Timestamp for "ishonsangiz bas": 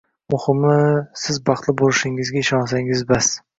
2.45-3.33